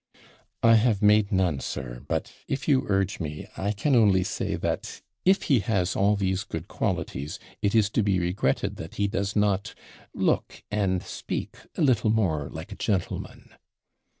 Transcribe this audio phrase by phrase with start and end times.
[0.63, 5.03] 'I have made none, sir; but, if you urge me, I can only say that,
[5.25, 9.35] if he has all these good qualities, it is to be regretted that he does
[9.35, 9.75] not
[10.15, 13.53] look and speak a little more like a gentleman.'